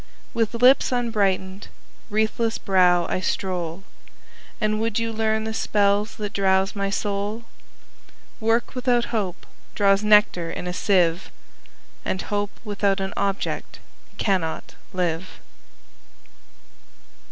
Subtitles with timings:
[0.33, 1.67] 10 With lips unbrighten'd,
[2.09, 3.83] wreathless brow, I stroll:
[4.59, 7.43] And would you learn the spells that drowse my soul?
[8.39, 9.45] Work without Hope
[9.75, 11.29] draws nectar in a sieve,
[12.03, 13.77] And Hope without an object
[14.17, 15.27] cannot live.